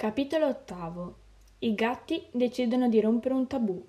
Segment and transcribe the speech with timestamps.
[0.00, 1.14] Capitolo ottavo.
[1.58, 3.84] I gatti decidono di rompere un tabù.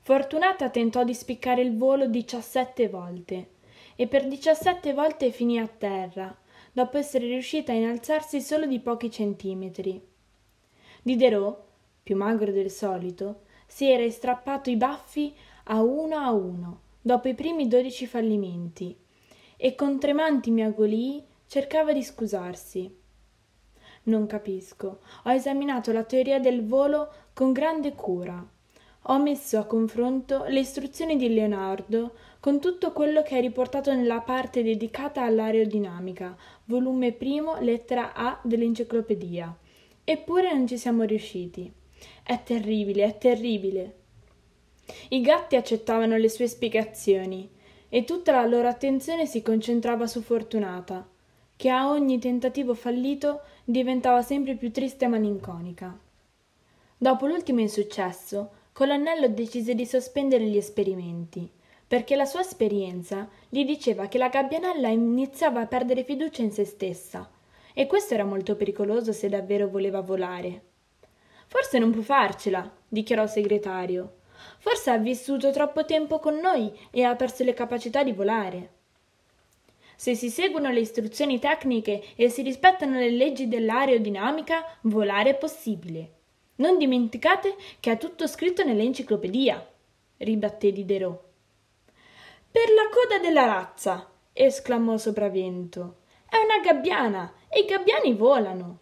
[0.00, 3.50] Fortunata tentò di spiccare il volo diciassette volte
[3.94, 6.34] e per diciassette volte finì a terra,
[6.72, 10.02] dopo essere riuscita a innalzarsi solo di pochi centimetri.
[11.02, 11.58] Diderot,
[12.02, 17.34] più magro del solito, si era strappato i baffi a uno a uno, dopo i
[17.34, 18.96] primi dodici fallimenti,
[19.54, 23.04] e con tremanti miagolii cercava di scusarsi.
[24.06, 25.00] Non capisco.
[25.24, 28.44] Ho esaminato la teoria del volo con grande cura.
[29.08, 34.20] Ho messo a confronto le istruzioni di Leonardo con tutto quello che è riportato nella
[34.20, 39.56] parte dedicata all'aerodinamica, volume primo, lettera A dell'enciclopedia.
[40.04, 41.72] Eppure non ci siamo riusciti.
[42.22, 43.94] È terribile, è terribile.
[45.08, 47.50] I gatti accettavano le sue spiegazioni
[47.88, 51.08] e tutta la loro attenzione si concentrava su Fortunata
[51.56, 55.98] che a ogni tentativo fallito diventava sempre più triste e malinconica.
[56.96, 61.50] Dopo l'ultimo insuccesso, Colonnello decise di sospendere gli esperimenti,
[61.84, 66.64] perché la sua esperienza gli diceva che la gabbianella iniziava a perdere fiducia in se
[66.64, 67.28] stessa,
[67.74, 70.62] e questo era molto pericoloso se davvero voleva volare.
[71.48, 74.18] Forse non può farcela, dichiarò il segretario.
[74.58, 78.74] Forse ha vissuto troppo tempo con noi e ha perso le capacità di volare.
[79.96, 86.12] Se si seguono le istruzioni tecniche e si rispettano le leggi dell'aerodinamica, volare è possibile.
[86.56, 89.66] Non dimenticate che è tutto scritto nell'enciclopedia,
[90.18, 91.24] ribatté Diderot.
[92.50, 95.96] Per la coda della razza, esclamò Sopravvento.
[96.28, 98.78] È una gabbiana e i gabbiani volano.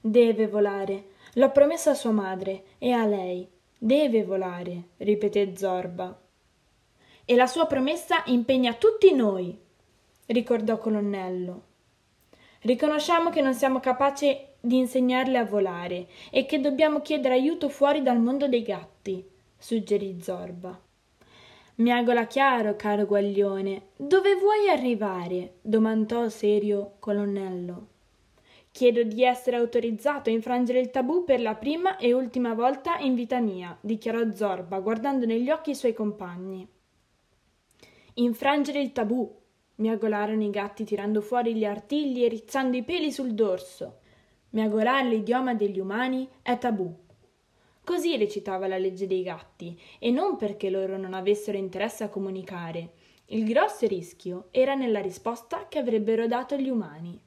[0.00, 1.10] Deve volare.
[1.34, 3.48] L'ho promesso a sua madre e a lei.
[3.78, 6.21] Deve volare, ripeté Zorba.
[7.24, 9.56] E la sua promessa impegna tutti noi,
[10.26, 11.62] ricordò Colonnello.
[12.62, 18.02] Riconosciamo che non siamo capaci di insegnarle a volare e che dobbiamo chiedere aiuto fuori
[18.02, 19.24] dal mondo dei gatti,
[19.56, 20.80] suggerì Zorba.
[21.76, 25.54] Miagola chiaro, caro guaglione, dove vuoi arrivare?
[25.62, 27.86] domandò serio Colonnello.
[28.72, 33.14] Chiedo di essere autorizzato a infrangere il tabù per la prima e ultima volta in
[33.14, 36.66] vita mia, dichiarò Zorba, guardando negli occhi i suoi compagni.
[38.14, 39.40] Infrangere il tabù,
[39.76, 44.00] miagolarono i gatti tirando fuori gli artigli e rizzando i peli sul dorso.
[44.50, 46.94] Miagolare l'idioma degli umani è tabù.
[47.82, 52.92] Così recitava la legge dei gatti, e non perché loro non avessero interesse a comunicare.
[53.26, 57.18] Il grosso rischio era nella risposta che avrebbero dato gli umani.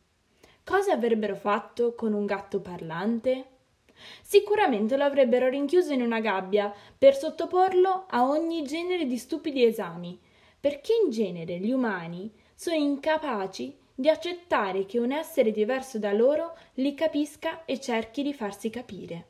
[0.63, 3.45] Cosa avrebbero fatto con un gatto parlante?
[4.21, 10.19] Sicuramente lo avrebbero rinchiuso in una gabbia per sottoporlo a ogni genere di stupidi esami,
[10.65, 16.57] perché in genere gli umani sono incapaci di accettare che un essere diverso da loro
[16.77, 19.27] li capisca e cerchi di farsi capire.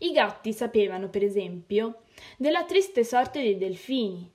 [0.00, 2.00] I gatti sapevano, per esempio,
[2.36, 4.28] della triste sorte dei delfini,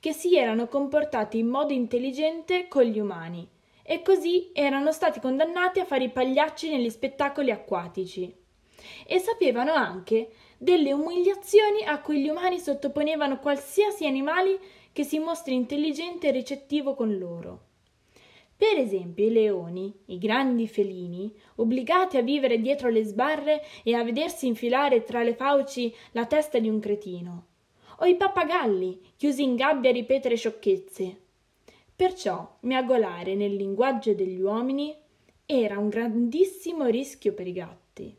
[0.00, 3.46] che si erano comportati in modo intelligente con gli umani
[3.82, 8.34] e così erano stati condannati a fare i pagliacci negli spettacoli acquatici.
[9.06, 14.58] E sapevano anche delle umiliazioni a cui gli umani sottoponevano qualsiasi animale
[14.98, 17.66] che si mostri intelligente e ricettivo con loro.
[18.56, 24.02] Per esempio i leoni, i grandi felini, obbligati a vivere dietro le sbarre e a
[24.02, 27.46] vedersi infilare tra le fauci la testa di un cretino,
[27.98, 31.20] o i pappagalli, chiusi in gabbia a ripetere sciocchezze.
[31.94, 34.92] Perciò miagolare nel linguaggio degli uomini
[35.46, 38.16] era un grandissimo rischio per i gatti.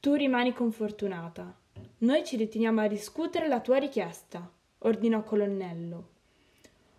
[0.00, 1.56] Tu rimani confortunata.
[1.98, 4.50] Noi ci riteniamo a discutere la tua richiesta
[4.86, 6.08] ordinò Colonnello.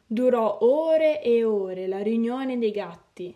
[0.06, 3.36] Durò ore e ore la riunione dei gatti,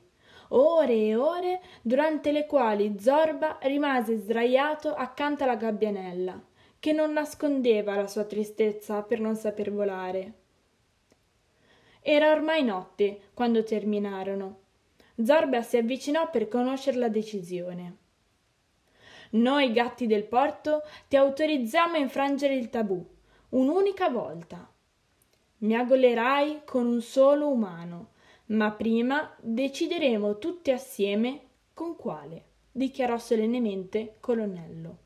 [0.49, 6.41] ore e ore durante le quali Zorba rimase sdraiato accanto alla gabbianella,
[6.79, 10.33] che non nascondeva la sua tristezza per non saper volare.
[12.01, 14.59] Era ormai notte quando terminarono.
[15.23, 17.97] Zorba si avvicinò per conoscere la decisione.
[19.31, 23.05] Noi gatti del porto ti autorizziamo a infrangere il tabù
[23.51, 24.69] un'unica volta.
[25.59, 28.11] Miagolerai con un solo umano,
[28.47, 31.41] ma prima decideremo tutti assieme
[31.73, 34.97] con quale, dichiarò solennemente Colonnello.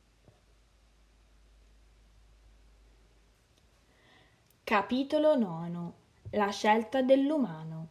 [4.64, 5.94] Capitolo nono
[6.32, 7.88] La scelta dell'umano.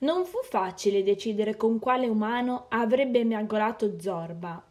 [0.00, 4.67] Non fu facile decidere con quale umano avrebbe miagolato Zorba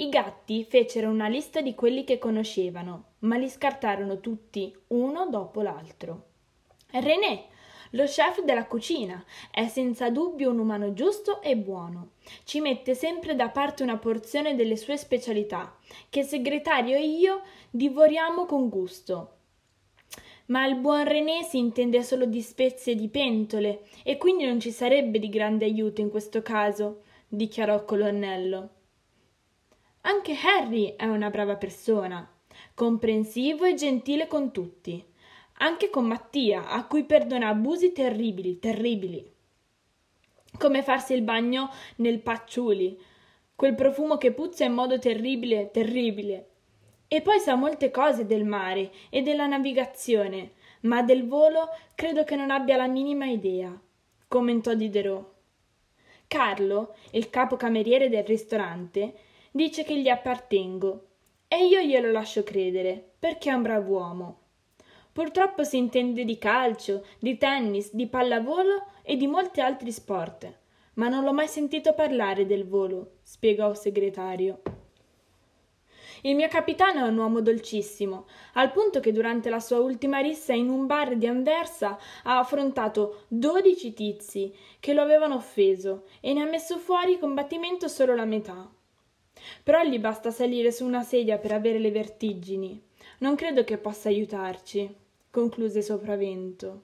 [0.00, 5.60] i gatti fecero una lista di quelli che conoscevano, ma li scartarono tutti, uno dopo
[5.60, 6.26] l'altro.
[6.90, 7.46] René
[7.90, 12.10] Lo chef della cucina è senza dubbio un umano giusto e buono.
[12.44, 15.76] Ci mette sempre da parte una porzione delle sue specialità,
[16.08, 19.32] che segretario e io divoriamo con gusto.
[20.46, 24.60] Ma il buon René si intende solo di spezie e di pentole, e quindi non
[24.60, 28.70] ci sarebbe di grande aiuto in questo caso, dichiarò il colonnello.
[30.08, 32.26] Anche Harry è una brava persona,
[32.72, 35.04] comprensivo e gentile con tutti,
[35.58, 39.30] anche con Mattia, a cui perdona abusi terribili, terribili.
[40.56, 42.98] Come farsi il bagno nel pacciuli,
[43.54, 46.48] quel profumo che puzza in modo terribile, terribile.
[47.06, 50.52] E poi sa molte cose del mare e della navigazione,
[50.82, 53.78] ma del volo credo che non abbia la minima idea,
[54.26, 55.36] commentò Diderot.
[56.26, 59.26] Carlo, il capocameriere del ristorante,
[59.58, 61.06] dice che gli appartengo
[61.48, 64.38] e io glielo lascio credere, perché è un brav'uomo.
[65.10, 70.48] Purtroppo si intende di calcio, di tennis, di pallavolo e di molti altri sport,
[70.94, 74.62] ma non l'ho mai sentito parlare del volo, spiegò il segretario.
[76.22, 80.52] Il mio capitano è un uomo dolcissimo, al punto che durante la sua ultima rissa
[80.52, 86.42] in un bar di Anversa ha affrontato dodici tizi che lo avevano offeso e ne
[86.42, 88.70] ha messo fuori combattimento solo la metà.
[89.62, 92.82] Però gli basta salire su una sedia per avere le vertigini.
[93.18, 94.94] Non credo che possa aiutarci,
[95.30, 96.82] concluse Sopravento.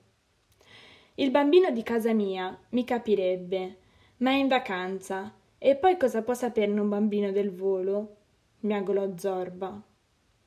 [1.14, 3.76] Il bambino di casa mia mi capirebbe,
[4.18, 5.32] ma è in vacanza.
[5.58, 8.16] E poi cosa può saperne un bambino del volo?
[8.60, 9.80] miagolò Zorba.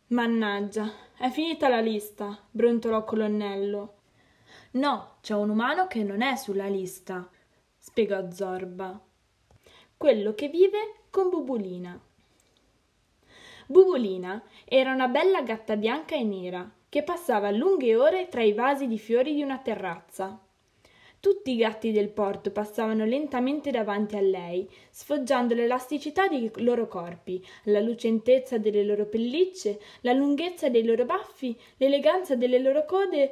[0.07, 3.95] Mannaggia, è finita la lista, brontolò colonnello.
[4.71, 7.30] No, c'è un umano che non è sulla lista,
[7.77, 9.01] spiegò Zorba.
[9.95, 12.00] Quello che vive con Bubulina.
[13.68, 18.88] Bubulina era una bella gatta bianca e nera che passava lunghe ore tra i vasi
[18.88, 20.39] di fiori di una terrazza.
[21.19, 27.44] Tutti i gatti del porto passavano lentamente davanti a lei, sfoggiando l'elasticità dei loro corpi,
[27.63, 33.31] la lucentezza delle loro pellicce, la lunghezza dei loro baffi, l'eleganza delle loro code,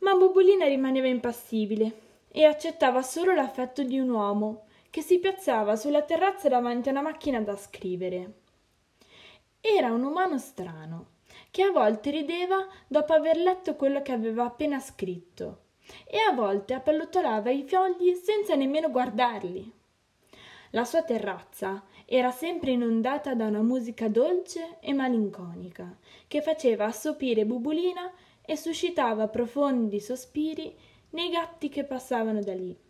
[0.00, 1.92] ma Bubulina rimaneva impassibile
[2.30, 7.02] e accettava solo l'affetto di un uomo che si piazzava sulla terrazza davanti a una
[7.02, 8.32] macchina da scrivere.
[9.60, 11.16] Era un umano strano,
[11.50, 15.66] che a volte rideva dopo aver letto quello che aveva appena scritto
[16.04, 19.72] e a volte appallottolava i fogli senza nemmeno guardarli.
[20.72, 25.96] La sua terrazza era sempre inondata da una musica dolce e malinconica,
[26.26, 28.12] che faceva assopire Bubulina
[28.42, 30.74] e suscitava profondi sospiri
[31.10, 32.87] nei gatti che passavano da lì.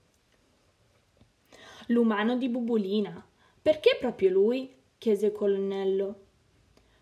[1.91, 3.25] L'umano di Bubulina.
[3.61, 4.75] Perché proprio lui?
[4.99, 6.21] chiese il colonnello.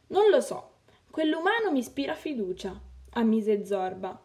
[0.09, 0.75] Non lo so.
[1.11, 2.79] Quell'umano mi ispira fiducia,
[3.15, 4.21] ammise Zorba.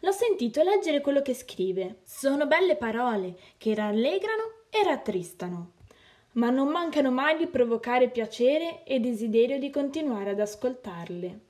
[0.00, 2.00] L'ho sentito leggere quello che scrive.
[2.04, 5.72] Sono belle parole che rallegrano e rattristano,
[6.32, 11.40] ma non mancano mai di provocare piacere e desiderio di continuare ad ascoltarle.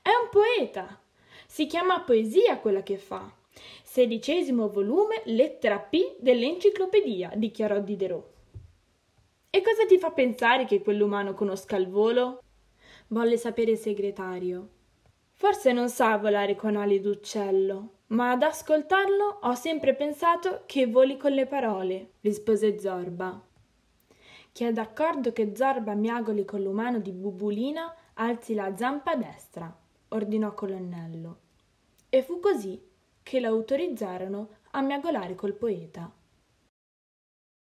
[0.00, 1.00] È un poeta.
[1.46, 3.30] Si chiama poesia quella che fa.
[3.82, 8.32] Sedicesimo volume, lettera P dell'enciclopedia, dichiarò Diderot.
[9.50, 12.42] E cosa ti fa pensare che quell'umano conosca il volo?
[13.08, 14.68] volle sapere il segretario.
[15.32, 21.16] Forse non sa volare con ali d'uccello, ma ad ascoltarlo ho sempre pensato che voli
[21.16, 23.40] con le parole, rispose Zorba.
[24.52, 29.72] Chi è d'accordo che Zorba miagoli con l'umano di Bubulina alzi la zampa destra,
[30.08, 31.38] ordinò colonnello.
[32.08, 32.80] E fu così
[33.24, 36.12] che l'autorizzarono a miagolare col poeta.